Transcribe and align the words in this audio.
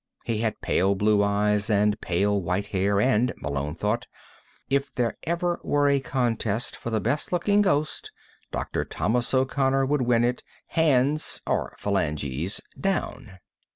He 0.25 0.39
had 0.39 0.61
pale 0.61 0.95
blue 0.95 1.21
eyes 1.21 1.69
and 1.69 2.01
pale 2.01 2.41
white 2.41 2.65
hair 2.65 2.99
and, 2.99 3.31
Malone 3.37 3.75
thought, 3.75 4.07
if 4.67 4.91
there 4.91 5.15
ever 5.25 5.59
were 5.63 5.87
a 5.89 5.99
contest 5.99 6.75
for 6.75 6.89
the 6.89 6.99
best 6.99 7.31
looking 7.31 7.61
ghost, 7.61 8.11
Dr. 8.51 8.83
Thomas 8.83 9.31
O'Connor 9.31 9.85
would 9.85 10.01
win 10.01 10.23
it 10.23 10.41
hands 10.69 11.43
or 11.45 11.75
phalanges 11.77 12.59
down. 12.79 13.33